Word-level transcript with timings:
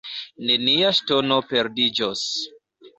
Nenia 0.51 0.89
ŝtono 1.01 1.39
perdiĝos. 1.55 2.29